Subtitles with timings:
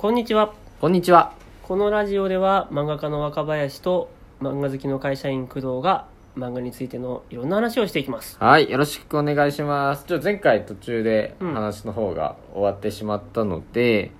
[0.00, 1.34] こんにちはこんにちは。
[1.62, 4.08] このラジオでは漫画家の若林と
[4.40, 6.06] 漫画好きの会社員工藤が
[6.38, 10.06] 漫画についてのいろんな話をしていきますはい、よろしくお願いします。
[10.06, 14.12] ちょっと前回途中でうん話の方が終わってしまったので、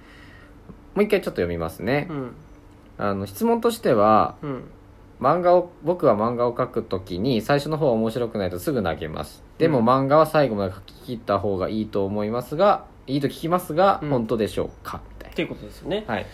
[0.94, 2.12] もう一回ちょっと読みますねう。
[2.12, 2.34] ん
[2.98, 4.64] あの、質問としては、うん
[5.18, 9.42] 漫画を、僕は漫画を描くときに最初の方は面白くないとすぐ投げます。
[9.56, 15.00] でもうん漫画は最後まで描き切った方がいいと思いますが、いいと聞きますが、うん本当でしょうか？
[15.30, 16.14] っていうことですよね、な。
[16.14, 16.26] はい。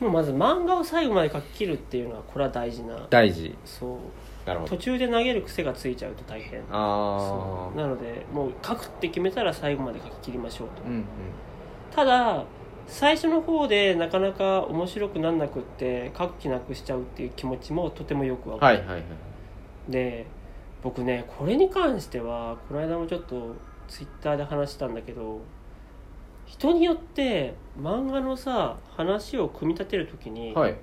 [0.00, 3.54] もうまず漫画を最後まで書き切るっていうのはこれは大事な大事。
[3.64, 3.98] そう
[4.46, 4.76] なるほど。
[4.76, 10.86] 途中で投げる癖がついちゃうと大変あそうなのでもう書くって決めたら最後まで書き切りましょうとー。
[10.86, 11.04] うんうん。
[11.94, 12.44] ただ
[12.88, 19.04] 最初の方でなかなか面白くなんなくって書く気なくしちゃうっていう気持ちもとてもよくわかる、はいはいはい。
[19.88, 20.26] で
[20.82, 23.54] 僕ねこれに関してはこの間もちょっと
[23.86, 25.40] ツイッターで話したんだけど
[26.52, 30.72] 人によって漫画のさ話を組み立てる時に、はい。
[30.72, 30.78] うん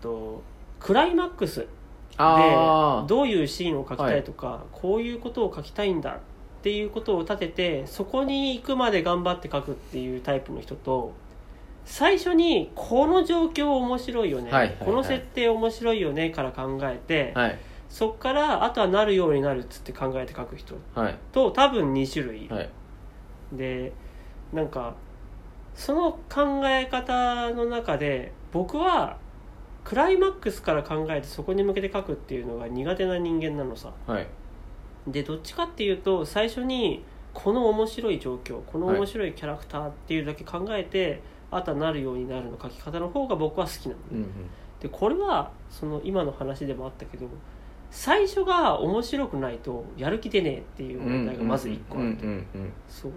[0.00, 0.42] と
[0.80, 1.68] クライマックスで。
[2.16, 11.12] どういうシーンを描きたいとか、こういうことを書きたいんだっていうことを立ててそこに行くまで頑張って書くっていうタイプの人と
[11.84, 17.58] 最初にこの状況面白いよね、はいはいはいこの設定面白いよねから考えて、はい。
[17.88, 21.18] そっからあとはなるようになるっつって考えて書く人はい。
[21.32, 22.70] と多分2種類はい。
[23.52, 23.92] で
[24.52, 24.94] なんか
[25.74, 29.18] その考え方の中で僕は
[29.84, 33.92] クライマックスから考えてそこに向けて書くっていうのが苦手な人間なのさ。
[34.06, 34.26] はい。
[35.06, 43.94] でどっちかっていうと最初にこの面白い状況この面白いキャラクターっていうだけ考えて、あとはなるようになるの書き方の方が僕は好きなの。
[43.94, 44.26] ね、うんうん。
[44.80, 47.26] でこれはその今の話でもあったけど
[47.90, 52.72] 最初が面白くないとやる気出ねえっていう問題がまず1個あると、うんうんうん。
[52.88, 53.12] そう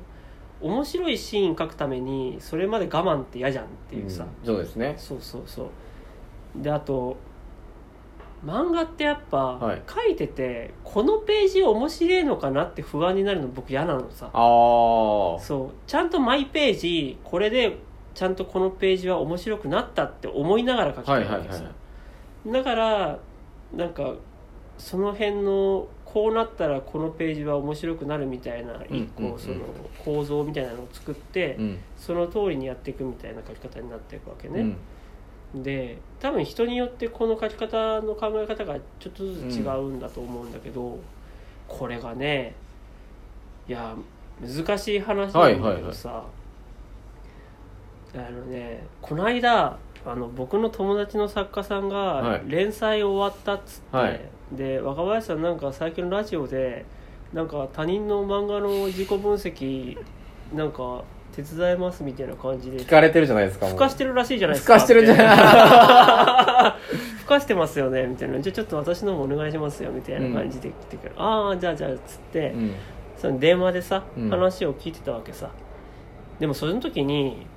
[0.61, 4.95] 面白いシーン書くためにそれまで我慢って嫌じゃんっていうさ、そうですね。
[4.97, 6.61] そうそうそう。
[6.61, 7.17] であと
[8.45, 9.81] 漫画ってやっぱ、はい。
[9.87, 14.25] 書いててこのページ面白いのかなって不安になるの僕嫌なのさ。
[14.25, 15.75] ああそう。
[15.87, 17.77] ちゃんとマイページこれで
[18.13, 21.69] ちゃんとこのページは面白くなったって思いながら書きたはいいはいわけさ、は
[22.45, 22.51] い。
[22.51, 23.19] だから
[23.73, 24.15] なんか
[24.77, 29.61] その辺のこうなったらこのページは面白くなるみたいな一個その
[30.03, 31.79] 構造みたいなのを作って、うん。
[31.97, 34.69] その通りにやっていくみたいな書き方になっていくわけうん。
[34.71, 34.75] ね、
[35.55, 40.99] で多分人によってこの書き方の考え方がちょっとずつ違うんだと思うんだけど、
[41.67, 42.55] これがね
[43.69, 43.95] いや
[44.41, 46.25] 難しい話なんだけどさ、
[48.13, 52.31] あのねこの間あの僕の友達の作家さんはい。
[52.31, 54.21] が連載終わったっつって、はい
[54.51, 56.85] で若林さんなんか最近のラジオで
[57.33, 59.97] なんか他人の漫画の自己分析
[60.53, 64.75] なんか手伝えますみたいな感じで聞かれてるじゃないですかふかしてるらしいじゃないですか。
[64.75, 65.27] ふかしてるじゃない。
[67.19, 68.39] ふかしてますよねみたいな。
[68.41, 72.75] じゃあちょっと私のもお願いしますよみたいな感じで来てくる、ああじゃあじゃあっつって、うん。
[73.15, 74.29] その電話でさうん。
[74.29, 75.49] 話を聞いてたわけさ、
[76.39, 77.47] でもその時に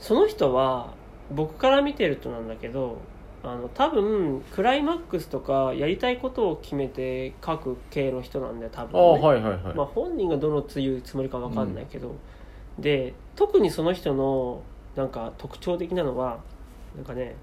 [0.00, 0.94] その人は
[1.30, 2.98] 僕から見てるとなんだけど
[3.42, 9.00] あの多分クライマックスとかやりたいことを決めて書く系の人なんだよ多あ分、ね。
[9.00, 9.74] あはいはいはい。
[9.74, 12.14] まあ、本人がどのついうつもりか分かんないけど、
[12.78, 14.62] で特にその人の
[14.96, 16.40] なんか特徴的なのは
[16.96, 17.36] なんかね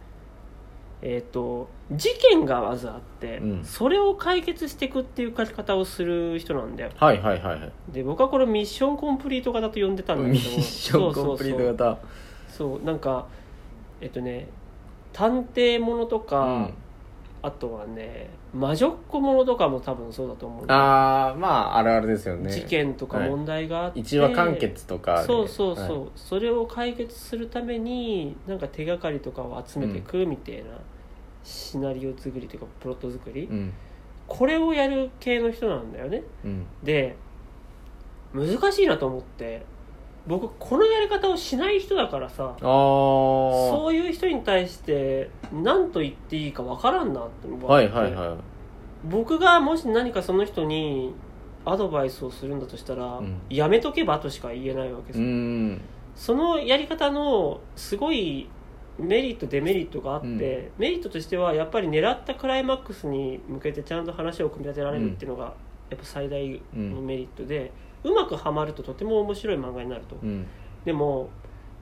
[1.01, 3.63] えっ、と事件がまずあって、うん。
[3.63, 6.91] それを解決していくっていう書き方をする人なんだよ。
[6.95, 7.71] はいはいはいはい。
[7.89, 10.31] で僕はこれミッションコンプリート型と呼んでたんだけど。
[10.31, 11.83] ミッションコンプリート型。
[11.85, 11.97] そう
[12.47, 12.85] そうそうそう。
[12.85, 13.27] なんか
[14.01, 14.47] えっとね
[15.15, 16.73] 探偵ものとか、うん。
[17.41, 22.51] あとはね魔女っ子ものとかも多分そうだと思うああまああるあるですよね。
[22.51, 26.09] 事件とか問題があって、一話完結とかでそうそうそう、はい。
[26.15, 30.71] それを解決するためになんか手がかりとかを集めていくみたいな、
[31.43, 33.73] シナリオ作りというかプロット作り、うん。
[34.27, 36.23] これをやる系の人なんだよね。
[36.43, 36.65] うん。
[36.83, 37.15] で
[38.33, 39.63] 難しいなと思って
[40.27, 48.37] 僕このやり方をしない人だからさああそういう人に対して何と言っていいかわからんなって思って、はいはいはい。
[49.07, 51.13] 僕がもし何かその人に
[51.63, 53.41] アドバイスをするんだとしたら、うん。
[53.49, 55.81] やめとけばとしか言えないわけです
[56.15, 58.49] そのやり方のすごい
[58.97, 60.39] メリットデメリットがあって、うん。
[60.79, 65.53] メリットとしてはやっぱり狙ったクライマックスに向けてちゃんと話を組み立てられるっていうのが
[65.89, 70.45] やっぱ最大のメリットで、うまくはまるととても面白い漫画になると、うん。
[70.83, 71.29] でも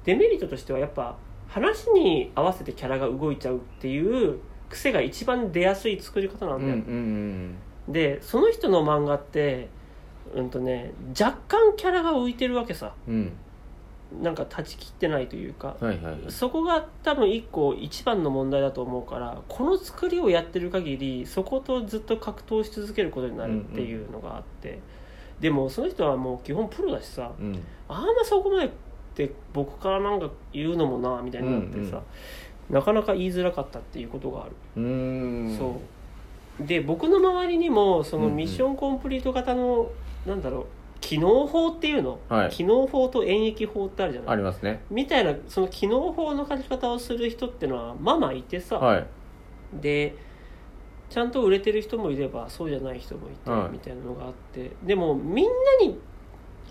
[0.05, 1.15] デメリットとしてはやっぱ
[1.47, 4.39] 話に合わせてキャラが動いちゃうっていう
[4.69, 7.55] 癖が一番出やすい作り方なんだよ、うんうん
[7.87, 9.67] でその人の漫画って
[10.33, 12.93] うんとね若干キャラが浮いてるわけさ。
[13.07, 13.33] うんうん。
[14.21, 15.75] なんか断ち切ってないというか。
[15.79, 16.19] はいはいはい。
[16.29, 24.79] そこが多分一個一番の問題だと思うからこの作りをやってる限りそことずっと格闘し続けることになるっていうのがあって、
[25.39, 27.59] でもその人はもう基本プロだしさうん。
[27.89, 28.69] あんまそこまでっ
[29.15, 32.01] て僕からなんか言うのもなみたいになってさ、
[32.69, 34.51] なかなか言いづらかったっていうことがある、
[35.57, 35.75] そ
[36.61, 36.65] う。
[36.65, 38.37] で僕の周りにもそのうんうん。
[38.37, 39.89] ミッションコンプリート型の、
[40.25, 40.65] なんだろう
[41.01, 42.49] 機能法っていうの、はい。
[42.49, 44.33] 機能法と演疫法ってあるじゃない？
[44.33, 44.81] ありますね。
[44.89, 49.05] みたいなその機能法の書き方をする人ってのはまあまあいてさ、はい。
[49.73, 50.15] で
[51.13, 53.73] ちゃんと売れてる人もいればそうじゃない人もいて、はい。
[53.73, 54.71] みたいなのがあって。
[54.83, 55.51] でもみんな
[55.85, 55.99] に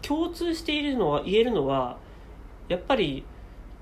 [0.01, 1.97] 共通しているのは言えるのは
[2.67, 3.25] やっぱり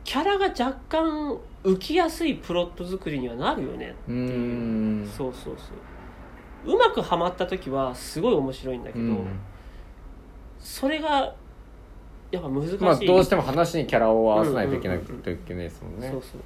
[0.05, 3.95] キャラが若干浮きやすいプロット作りにはなるよね。
[4.07, 5.11] うーん。
[5.17, 5.73] そうそうそ
[6.71, 6.75] う。
[6.75, 9.41] うまくはまった時はすごい面白いんだけど、うん。
[10.59, 11.35] それが
[12.31, 15.23] やっぱ難しい、まあどうしても話にキャラを合わせないといけないうんうんうんうん。
[15.23, 16.11] といけないですもんね。
[16.11, 16.41] そうそう。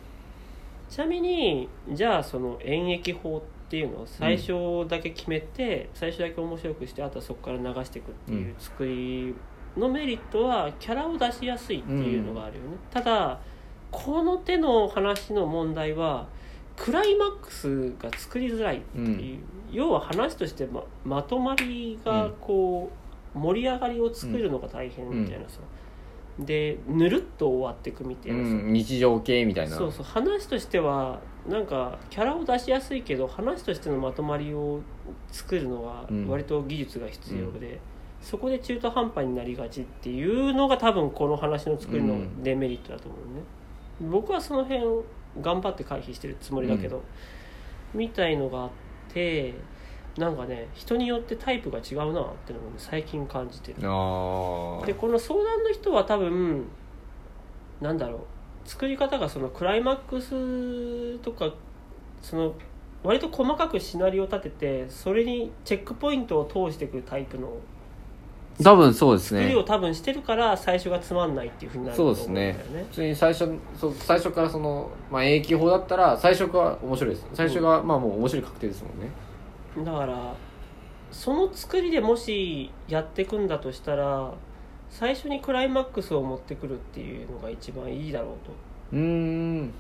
[0.89, 9.35] ちなみにじゃあその演疫法っていうのを最初だけ決めて、最初だけ面白くしてあとはそこから流していくっていう作り
[9.77, 13.41] のメリットはキャラを出しやすいっていうのがあるよね、ただ
[13.91, 16.27] この手の話の問題は
[16.77, 19.39] クライマックスが作りづらいっていう、
[19.73, 22.91] 要は話としてままとまりがこ
[23.35, 25.61] う盛り上がりを作るのが大変みたいなさ、
[26.39, 29.77] でぬるっと終わっていくみたいうなさ、ん日常系みたいな。
[29.77, 30.05] そうそう。
[30.05, 34.81] 話としてはなんかキャラを出しやすいけど話としてのまとまりを
[35.31, 36.29] 作るのはうん。
[36.29, 37.81] 割と技術が必要で、
[38.21, 42.43] そこで中途半端になりがちっていうのが多分この話の作りのうん。
[42.43, 43.17] デメリットだと思
[44.03, 44.83] うね、僕はその辺
[45.41, 47.03] 頑張って回避してるつもりだけど、
[47.93, 48.71] みたいのがあっ
[49.13, 49.55] て
[50.19, 53.79] なんかね人によってタイプが違うなっていうのをね最近感じてる。
[53.83, 56.67] ああでこの相談の人は多分
[57.81, 61.53] なんだろう作り方がそのクライマックスとか
[62.23, 62.55] その
[63.03, 67.53] 割と細かくシナリオを立ててそれにチェックポイントを通していくタイプの
[68.63, 69.41] 多分そうですね。
[69.41, 72.59] 作りを多分してるから最初がつまんないっていうふうになるとそう思うんだよね。
[72.59, 72.85] ですね。
[72.89, 77.27] 普通に最初そう最初からその、まあ、永久法だったら最初が面白いです。
[77.35, 79.11] 最初が、まあもう面白い確定ですもんね
[79.79, 80.35] だから
[81.11, 84.33] その作りでもしやっていくんだとしたら
[84.91, 88.53] 最初にクライマックスを持ってくるっていうのが一番いいだろうと。
[88.93, 89.73] うーん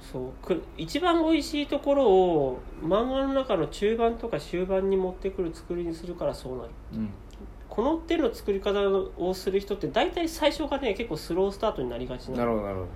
[0.00, 0.32] そう。
[0.44, 6.70] く一番美味しいところを漫画の中の中盤とか終盤に持ってくる作りにするからそうなる。
[6.94, 7.10] うん。
[7.68, 8.80] この手の作り方
[9.18, 12.44] をする人って大体最初がね結構スロースタートになりがちな。
[12.44, 12.86] の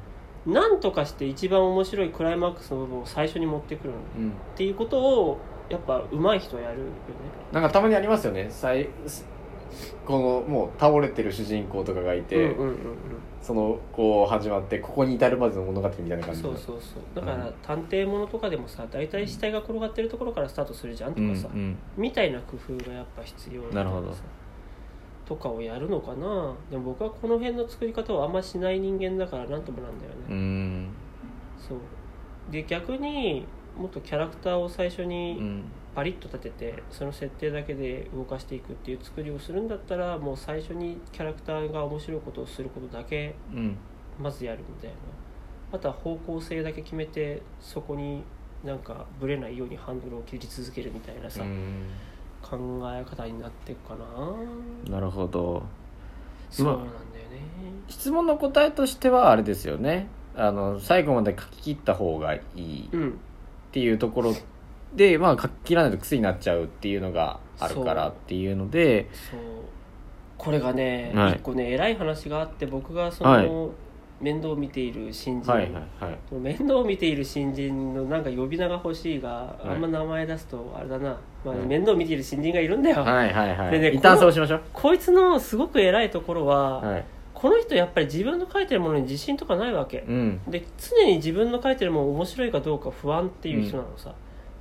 [0.44, 4.32] なんとかして一番面白いクライマックスの部分を最初に持ってくるうん。
[4.56, 5.38] ていうことを
[5.72, 6.90] やっぱ上手い人はやるよね。
[7.50, 8.46] なんかたまにありますよね。
[8.50, 8.88] 最
[10.06, 12.76] このもう倒れてる主人公とかがいて、うんうんうん
[13.40, 17.02] そのこう始まってここに至るまでの物語みたいなうん感じそうそうそう。
[17.16, 17.54] だからうん。
[17.60, 21.14] 探偵ものとかでもさ大体死体が転がってるところからスタートするじゃん。
[21.14, 24.14] とかさ、うんみたいな工夫がやっぱ必要なるほど。
[25.26, 26.54] とかをやるのかな。
[26.70, 30.44] でも僕はこの辺の作り方をあんましない人間だからなんともなんだようんうね、
[30.84, 30.88] ん。
[31.58, 31.78] そう。
[32.52, 33.44] で逆に
[33.76, 35.64] もっとキャラクターを最初うにん。
[35.94, 43.76] パリッと立ててその設定だけで動かしていくっていう作りをするんだったらもう最初にキャラクターが面白いことをすることだけうん。
[44.18, 44.96] まずやるみたいな。
[45.72, 48.22] あとは方向性だけ決めてそこに
[48.64, 51.86] なんかブレないようにハンドルを切り続けるみたいなさ、うん。
[52.42, 52.56] 考
[52.92, 53.96] え方になっていくか
[54.88, 54.94] な。
[54.94, 55.62] なるほど。
[56.50, 57.00] そうなんだよね、
[57.88, 60.08] 質問の答えとしてはあれですよね。
[60.36, 62.86] あの最後まで書き切った方がいい。
[62.86, 63.18] っうん
[63.72, 64.34] ていうところ
[64.94, 69.40] でまあ書き切らないと癖になっちゃうっていうのがあるからっていうのでそう。
[70.36, 71.32] これがね、はい。
[71.34, 73.50] 一個ね偉い話があって僕がその、はい。
[74.20, 76.34] 面倒を見ている新人、はいはいはい。
[76.34, 79.68] 面倒を見ている新人のなんか呼び名が欲しいが、はい。
[79.70, 81.66] あんま名前出すとあれだな、まあはい。
[81.66, 83.70] 面倒を見ている新人がいるんだよ、はいはいはい。
[83.72, 84.62] でね一旦そうしましょう。
[84.72, 87.04] こいつのすごく偉いところは、はい
[87.42, 90.40] この人やっぱり自分の書いてるものに自信とかないわけ、うん。
[90.46, 94.14] で常に自分の書いてるもの面白いかどうか不安っていう人なのさ、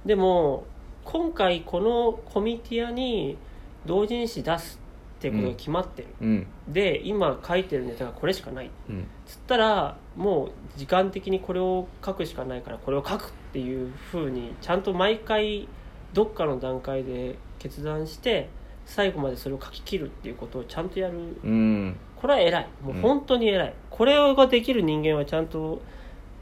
[0.04, 0.66] でも
[1.06, 3.38] 今回このコミティアに
[3.86, 4.80] 同人誌出す
[5.20, 6.48] ってことが決まってる、うん。
[6.68, 8.72] で今書いてるネタがこれしかない。
[8.90, 9.06] うん。
[9.28, 15.68] つったらもう時間的にこれを書くしかないからこれを書くっていうふうにちゃんと毎回
[16.14, 18.50] どっかの段階で決断して
[18.88, 21.38] 最後までそれを書き切るっていうことをちゃんとやる。
[21.44, 22.68] うんこれは偉い。
[22.84, 25.82] もう本当に偉い、これができる人間はちゃんと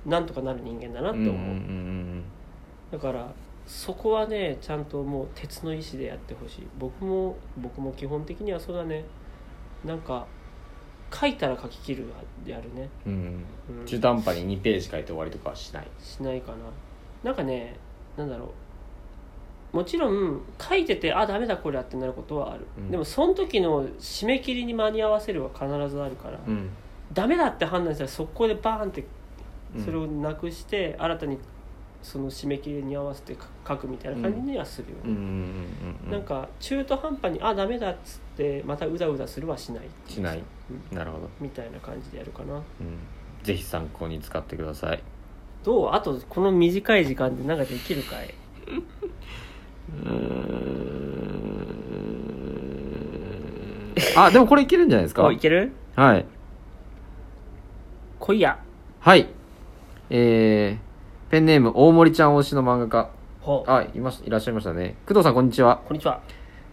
[0.05, 2.23] なんとかなる人間だなって思う、うんうんうん
[2.91, 3.31] だから
[3.67, 6.67] そこはねちゃんともう鉄の意志でやってほしい。
[6.79, 9.05] 僕も僕も基本的にはそうだね。
[9.85, 10.25] なんか
[11.13, 12.07] 書いたら書き切る
[12.47, 13.45] やるね、うん。
[13.79, 15.87] うん、中途半端に2ページ書いて終わりとかはしない。
[15.99, 16.57] しないかな。
[17.23, 17.75] なんかね
[18.17, 18.49] なんだろう
[19.71, 22.91] もちろん書いててあダメだこれはってなることはある、うん。
[22.91, 26.69] でもその時の締め切りに間に合わせるは必ずあるから、うん。
[27.13, 29.05] ダメだって判断したら速攻でバーンって
[29.75, 31.37] うんそれをなくして、新たに
[32.01, 33.35] その締め切りに合わせて
[33.67, 35.25] 書くみたいな感じにはするよね、うんうんうん
[36.05, 40.41] うんなんか中途半端にあダメだっつってまたうだうだするはしないしない。
[40.91, 40.97] うん。
[40.97, 42.55] なるほど、みたいな感じでやるかな。
[42.55, 42.63] うん、
[43.43, 45.03] ぜひ参考に使ってください。
[45.63, 45.89] どう？
[45.91, 48.33] あとこの短い時間で何かできるかい？
[54.15, 55.23] あでもこれいけるんじゃないですか？
[55.23, 55.71] おいける？
[55.95, 56.25] はい。
[58.19, 58.59] 来いや。
[58.99, 59.27] はい。
[60.09, 63.09] えー、ペンネーム大森ちゃん推しの漫画家。
[63.41, 63.71] ほう。
[63.71, 64.95] あいましいらっしゃいましたね。
[65.07, 65.81] 工藤さんこんにちは。
[65.85, 66.21] こんにちは。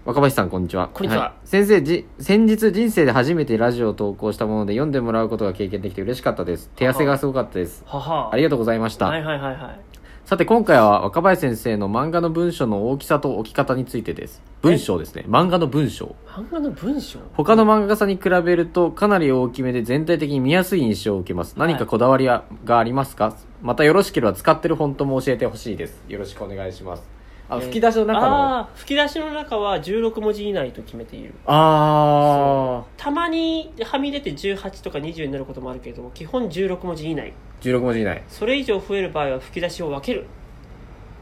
[0.04, 0.88] 若林さんこんにちは。
[0.88, 1.34] こんにちは。
[1.44, 6.70] 先生じ先日人生で初めてラジオを投稿したもので読んでもらうことが経験できて嬉しかったです。
[6.76, 7.82] 手汗がすごかったです。
[7.86, 8.32] はは。
[8.32, 9.80] ありがとうございました、はいはいはいはい
[10.26, 14.42] さて今回は若林先生の漫画の文章の大きさと置き方についてです。
[14.60, 15.24] 文章ですね。
[15.28, 16.16] 漫画の文章。
[16.26, 17.20] 漫画の文章？
[17.34, 21.56] 他の漫画家さんに比べるとかなり大きめで全体的に見やすい印象を受けます。
[21.56, 23.36] はい何かこだわりはがありますか？
[23.62, 26.02] またよろしければ使ってるフォントも教えてほしいです。
[26.08, 27.04] よろしくお願いします
[27.48, 28.26] あえー吹き出しの中の？
[28.26, 31.32] あああ吹き出しの中は16文字以内と決めている。
[31.46, 37.32] あたまにはみ出て18とか20になることもあるけど基本16文字以内。
[37.60, 38.22] ー16文字以内。
[38.28, 40.26] それ以上増える場合は吹き出しを分ける。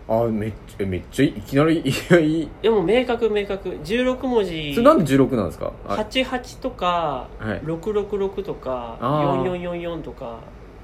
[0.07, 3.71] あーめっちゃめっちゃいいいきなりいやいいでも明確明確。
[3.71, 4.75] 16文字。
[4.75, 5.73] それなんで16なんですか？
[5.89, 7.61] あ88とかはい。
[7.61, 9.61] 666とかあー。
[9.61, 10.41] 4444とか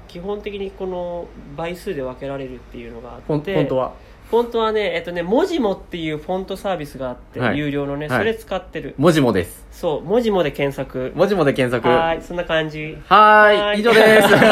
[0.07, 3.23] 基本的にこの倍数で分けられるっていうのがあって。
[3.27, 3.93] フォンフォントは？
[4.31, 7.57] フォントはねえっとね文字もっていうフォントサービスがあって、はい。
[7.57, 8.17] 有料のねはい。
[8.19, 9.67] それ使ってる、文字もです。
[9.71, 11.11] そう文字もで検索。
[11.15, 11.85] 文字もで検索。
[11.93, 12.97] はーいそんな感じ。
[13.09, 13.81] はい。
[13.81, 14.29] 以上です